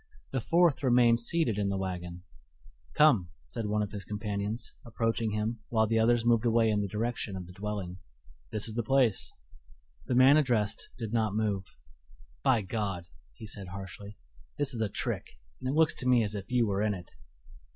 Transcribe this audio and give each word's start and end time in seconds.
The 0.31 0.41
fourth 0.41 0.81
remained 0.81 1.19
seated 1.19 1.59
in 1.59 1.69
the 1.69 1.77
wagon. 1.77 2.23
"Come," 2.95 3.29
said 3.45 3.67
one 3.67 3.83
of 3.83 3.91
his 3.91 4.03
companions, 4.03 4.73
approaching 4.83 5.29
him, 5.33 5.59
while 5.69 5.85
the 5.85 5.99
others 5.99 6.25
moved 6.25 6.43
away 6.43 6.71
in 6.71 6.81
the 6.81 6.87
direction 6.87 7.35
of 7.35 7.45
the 7.45 7.53
dwelling 7.53 7.99
"this 8.51 8.67
is 8.67 8.73
the 8.73 8.81
place." 8.81 9.31
The 10.07 10.15
man 10.15 10.37
addressed 10.37 10.89
did 10.97 11.13
not 11.13 11.35
move. 11.35 11.65
"By 12.41 12.63
God!" 12.63 13.05
he 13.35 13.45
said 13.45 13.67
harshly, 13.67 14.17
"this 14.57 14.73
is 14.73 14.81
a 14.81 14.89
trick, 14.89 15.37
and 15.61 15.69
it 15.69 15.75
looks 15.77 15.93
to 15.97 16.07
me 16.09 16.23
as 16.23 16.33
if 16.33 16.49
you 16.49 16.65
were 16.65 16.81
in 16.81 16.95
it." 16.95 17.11